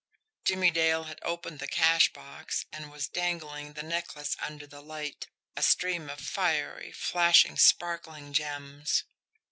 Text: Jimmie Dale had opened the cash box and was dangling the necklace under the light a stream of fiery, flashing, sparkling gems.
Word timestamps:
Jimmie 0.45 0.71
Dale 0.71 1.03
had 1.03 1.19
opened 1.21 1.59
the 1.59 1.67
cash 1.67 2.11
box 2.11 2.65
and 2.73 2.89
was 2.91 3.07
dangling 3.07 3.73
the 3.73 3.83
necklace 3.83 4.35
under 4.39 4.65
the 4.65 4.81
light 4.81 5.27
a 5.55 5.61
stream 5.61 6.09
of 6.09 6.19
fiery, 6.19 6.91
flashing, 6.91 7.55
sparkling 7.55 8.33
gems. 8.33 9.03